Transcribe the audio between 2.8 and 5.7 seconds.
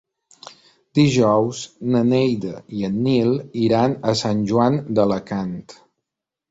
en Nil iran a Sant Joan d'Alacant.